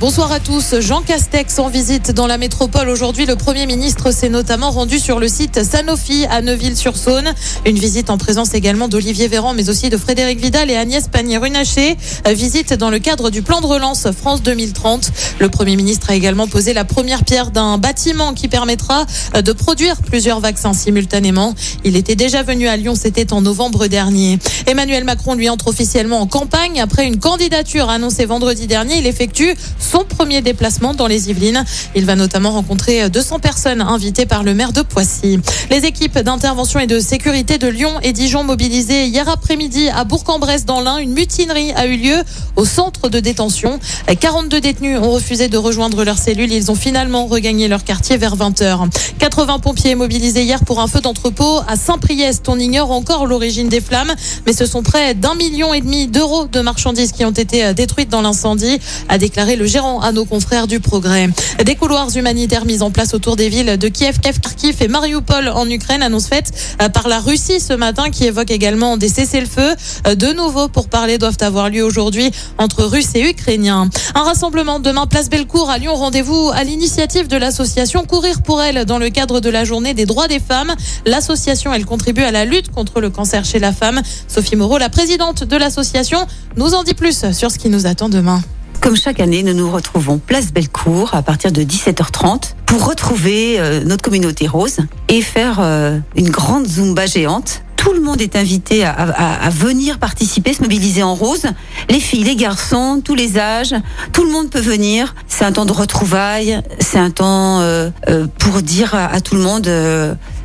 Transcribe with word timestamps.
Bonsoir 0.00 0.30
à 0.30 0.38
tous. 0.38 0.78
Jean 0.78 1.02
Castex 1.02 1.58
en 1.58 1.68
visite 1.68 2.12
dans 2.12 2.28
la 2.28 2.38
métropole 2.38 2.88
aujourd'hui. 2.88 3.26
Le 3.26 3.34
Premier 3.34 3.66
ministre 3.66 4.12
s'est 4.12 4.28
notamment 4.28 4.70
rendu 4.70 5.00
sur 5.00 5.18
le 5.18 5.26
site 5.26 5.64
Sanofi 5.64 6.24
à 6.30 6.40
Neuville-sur-Saône. 6.40 7.34
Une 7.66 7.76
visite 7.76 8.08
en 8.08 8.16
présence 8.16 8.54
également 8.54 8.86
d'Olivier 8.86 9.26
Véran, 9.26 9.54
mais 9.54 9.68
aussi 9.68 9.90
de 9.90 9.96
Frédéric 9.96 10.38
Vidal 10.40 10.70
et 10.70 10.76
Agnès 10.76 11.08
Pannier-Runacher. 11.08 11.96
Visite 12.32 12.74
dans 12.74 12.90
le 12.90 13.00
cadre 13.00 13.30
du 13.30 13.42
plan 13.42 13.60
de 13.60 13.66
relance 13.66 14.06
France 14.12 14.40
2030. 14.44 15.10
Le 15.40 15.48
Premier 15.48 15.74
ministre 15.74 16.10
a 16.10 16.14
également 16.14 16.46
posé 16.46 16.74
la 16.74 16.84
première 16.84 17.24
pierre 17.24 17.50
d'un 17.50 17.76
bâtiment 17.76 18.34
qui 18.34 18.46
permettra 18.46 19.04
de 19.34 19.52
produire 19.52 19.96
plusieurs 19.96 20.38
vaccins 20.38 20.74
simultanément. 20.74 21.56
Il 21.82 21.96
était 21.96 22.14
déjà 22.14 22.44
venu 22.44 22.68
à 22.68 22.76
Lyon, 22.76 22.94
c'était 22.94 23.32
en 23.32 23.40
novembre 23.40 23.88
dernier. 23.88 24.38
Emmanuel 24.68 25.02
Macron 25.02 25.34
lui 25.34 25.48
entre 25.48 25.66
officiellement 25.66 26.20
en 26.20 26.28
campagne 26.28 26.80
après 26.80 27.04
une 27.04 27.18
candidature 27.18 27.90
annoncée 27.90 28.26
vendredi 28.26 28.68
dernier. 28.68 28.98
Il 28.98 29.06
effectue 29.08 29.56
son 29.88 30.04
premier 30.04 30.42
déplacement 30.42 30.92
dans 30.92 31.06
les 31.06 31.30
Yvelines. 31.30 31.64
Il 31.94 32.04
va 32.04 32.14
notamment 32.14 32.50
rencontrer 32.50 33.08
200 33.08 33.38
personnes 33.38 33.80
invitées 33.80 34.26
par 34.26 34.42
le 34.42 34.52
maire 34.52 34.72
de 34.72 34.82
Poissy. 34.82 35.40
Les 35.70 35.86
équipes 35.86 36.18
d'intervention 36.18 36.78
et 36.80 36.86
de 36.86 37.00
sécurité 37.00 37.56
de 37.56 37.68
Lyon 37.68 37.92
et 38.02 38.12
Dijon 38.12 38.44
mobilisées 38.44 39.06
hier 39.06 39.26
après-midi 39.28 39.88
à 39.88 40.04
Bourg-en-Bresse 40.04 40.66
dans 40.66 40.82
l'Ain. 40.82 40.98
Une 40.98 41.12
mutinerie 41.12 41.72
a 41.72 41.86
eu 41.86 41.96
lieu 41.96 42.16
au 42.56 42.66
centre 42.66 43.08
de 43.08 43.18
détention. 43.18 43.80
42 44.20 44.60
détenus 44.60 44.98
ont 44.98 45.10
refusé 45.10 45.48
de 45.48 45.56
rejoindre 45.56 46.04
leur 46.04 46.18
cellule. 46.18 46.52
Ils 46.52 46.70
ont 46.70 46.74
finalement 46.74 47.24
regagné 47.24 47.66
leur 47.66 47.82
quartier 47.82 48.18
vers 48.18 48.36
20h. 48.36 48.90
80 49.18 49.58
pompiers 49.60 49.94
mobilisés 49.94 50.42
hier 50.42 50.64
pour 50.64 50.80
un 50.80 50.86
feu 50.86 51.00
d'entrepôt 51.00 51.60
à 51.66 51.76
Saint-Priest. 51.76 52.46
On 52.48 52.58
ignore 52.58 52.90
encore 52.90 53.26
l'origine 53.26 53.70
des 53.70 53.80
flammes, 53.80 54.12
mais 54.44 54.52
ce 54.52 54.66
sont 54.66 54.82
près 54.82 55.14
d'un 55.14 55.34
million 55.34 55.72
et 55.72 55.80
demi 55.80 56.08
d'euros 56.08 56.46
de 56.46 56.60
marchandises 56.60 57.12
qui 57.12 57.24
ont 57.24 57.30
été 57.30 57.72
détruites 57.72 58.10
dans 58.10 58.20
l'incendie, 58.20 58.78
a 59.08 59.16
déclaré 59.16 59.56
le 59.56 59.66
à 59.78 60.12
nos 60.12 60.24
confrères 60.24 60.66
du 60.66 60.80
Progrès. 60.80 61.28
Des 61.64 61.76
couloirs 61.76 62.08
humanitaires 62.16 62.64
mis 62.64 62.82
en 62.82 62.90
place 62.90 63.14
autour 63.14 63.36
des 63.36 63.48
villes 63.48 63.78
de 63.78 63.88
Kiev, 63.88 64.18
Kharkiv 64.18 64.82
et 64.82 64.88
Mariupol 64.88 65.48
en 65.48 65.68
Ukraine, 65.70 66.02
annonce 66.02 66.26
faite 66.26 66.52
par 66.92 67.06
la 67.06 67.20
Russie 67.20 67.60
ce 67.60 67.74
matin 67.74 68.10
qui 68.10 68.24
évoque 68.24 68.50
également 68.50 68.96
des 68.96 69.08
cessez-le-feu. 69.08 69.74
De 70.16 70.32
nouveau 70.32 70.68
pour 70.68 70.88
parler 70.88 71.18
doivent 71.18 71.38
avoir 71.42 71.70
lieu 71.70 71.84
aujourd'hui 71.84 72.32
entre 72.58 72.82
Russes 72.82 73.14
et 73.14 73.28
Ukrainiens. 73.28 73.88
Un 74.16 74.22
rassemblement 74.22 74.80
demain 74.80 75.06
place 75.06 75.30
Bellecour 75.30 75.70
à 75.70 75.78
Lyon. 75.78 75.94
Rendez-vous 75.94 76.50
à 76.52 76.64
l'initiative 76.64 77.28
de 77.28 77.36
l'association 77.36 78.04
Courir 78.04 78.42
pour 78.42 78.60
elle 78.60 78.84
dans 78.84 78.98
le 78.98 79.10
cadre 79.10 79.38
de 79.40 79.48
la 79.48 79.64
journée 79.64 79.94
des 79.94 80.06
droits 80.06 80.26
des 80.26 80.40
femmes. 80.40 80.74
L'association, 81.06 81.72
elle 81.72 81.86
contribue 81.86 82.22
à 82.22 82.32
la 82.32 82.44
lutte 82.44 82.72
contre 82.72 83.00
le 83.00 83.10
cancer 83.10 83.44
chez 83.44 83.60
la 83.60 83.72
femme. 83.72 84.02
Sophie 84.26 84.56
Moreau, 84.56 84.78
la 84.78 84.88
présidente 84.88 85.44
de 85.44 85.56
l'association, 85.56 86.26
nous 86.56 86.74
en 86.74 86.82
dit 86.82 86.94
plus 86.94 87.32
sur 87.32 87.50
ce 87.52 87.58
qui 87.58 87.68
nous 87.68 87.86
attend 87.86 88.08
demain. 88.08 88.42
Comme 88.80 88.96
chaque 88.96 89.20
année, 89.20 89.42
nous 89.42 89.54
nous 89.54 89.70
retrouvons 89.70 90.18
place 90.18 90.52
Bellecour 90.52 91.14
à 91.14 91.22
partir 91.22 91.50
de 91.52 91.62
17h30 91.62 92.54
pour 92.64 92.86
retrouver 92.86 93.58
euh, 93.58 93.82
notre 93.84 94.02
communauté 94.02 94.46
rose 94.46 94.78
et 95.08 95.20
faire 95.20 95.58
euh, 95.60 95.98
une 96.16 96.30
grande 96.30 96.66
zumba 96.66 97.06
géante. 97.06 97.62
Tout 97.76 97.92
le 97.92 98.00
monde 98.00 98.20
est 98.20 98.36
invité 98.36 98.84
à, 98.84 99.48
venir 99.50 99.98
participer, 99.98 100.52
se 100.52 100.62
mobiliser 100.62 101.02
en 101.02 101.14
rose. 101.14 101.46
Les 101.88 102.00
filles, 102.00 102.24
les 102.24 102.34
garçons, 102.34 103.00
tous 103.02 103.14
les 103.14 103.38
âges, 103.38 103.74
tout 104.12 104.24
le 104.24 104.30
monde 104.30 104.50
peut 104.50 104.60
venir. 104.60 105.14
C'est 105.28 105.44
un 105.44 105.52
temps 105.52 105.64
de 105.64 105.72
retrouvailles, 105.72 106.60
c'est 106.80 106.98
un 106.98 107.10
temps 107.10 107.60
euh, 107.60 107.90
pour 108.38 108.62
dire 108.62 108.94
à, 108.94 109.06
à, 109.06 109.20
tout 109.20 109.36
le 109.36 109.42
monde 109.42 109.68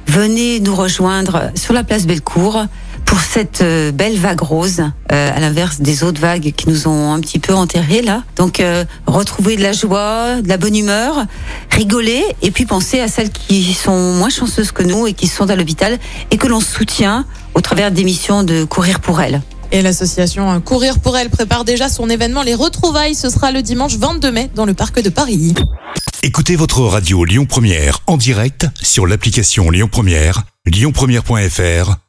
venez 0.08 0.60
nous 0.60 0.76
rejoindre 0.76 1.52
sur 1.56 1.74
la 1.74 1.84
place 1.84 2.06
Bellecour 2.06 2.66
pour 3.14 3.22
cette 3.22 3.64
belle 3.94 4.18
vague 4.18 4.42
rose, 4.42 4.80
euh, 4.80 5.36
à 5.36 5.40
l'inverse 5.40 5.82
des 5.82 6.04
autres 6.04 6.20
vagues 6.20 6.52
qui 6.58 6.68
nous 6.68 6.88
ont 6.88 7.14
un 7.14 7.20
petit 7.20 7.38
peu 7.38 7.54
enterrés 7.54 8.02
là. 8.02 8.24
Donc 8.38 8.60
euh, 8.60 8.86
retrouver 9.06 9.56
de 9.56 9.62
la 9.62 9.72
joie, 9.72 10.42
de 10.42 10.50
la 10.50 10.58
bonne 10.58 10.76
humeur, 10.76 11.24
rigoler 11.70 12.24
et 12.42 12.50
puis 12.50 12.66
penser 12.66 13.02
à 13.02 13.08
celles 13.08 13.30
qui 13.30 13.76
sont 13.76 14.14
moins 14.14 14.30
chanceuses 14.30 14.72
que 14.72 14.82
nous 14.82 15.06
et 15.06 15.14
qui 15.14 15.28
sont 15.28 15.52
à 15.52 15.56
l'hôpital 15.56 16.00
et 16.32 16.38
que 16.38 16.48
l'on 16.48 16.60
soutient 16.60 17.28
au 17.54 17.62
travers 17.62 17.92
d'émissions 17.92 18.42
de 18.42 18.64
Courir 18.64 19.00
pour 19.00 19.22
elles. 19.22 19.44
Et 19.72 19.84
l'association 19.84 20.60
Courir 20.60 20.98
pour 20.98 21.16
elle 21.16 21.30
prépare 21.30 21.66
déjà 21.66 21.90
son 21.90 22.10
événement 22.10 22.42
Les 22.42 22.56
Retrouvailles. 22.56 23.14
Ce 23.14 23.30
sera 23.30 23.52
le 23.52 23.62
dimanche 23.62 23.96
22 23.96 24.32
mai 24.32 24.50
dans 24.56 24.66
le 24.66 24.74
parc 24.74 25.00
de 25.04 25.10
Paris. 25.10 25.54
Écoutez 26.24 26.56
votre 26.56 26.82
radio 26.82 27.26
Lyon 27.26 27.46
Première 27.46 28.00
en 28.08 28.18
direct 28.18 28.66
sur 28.82 29.06
l'application 29.06 29.70
Lyon 29.70 29.90
Première, 29.92 30.46
lyonpremière.fr 30.66 32.03